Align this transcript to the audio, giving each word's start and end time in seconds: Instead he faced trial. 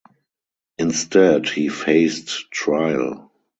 Instead 0.79 1.47
he 1.49 1.69
faced 1.69 2.49
trial. 2.49 3.31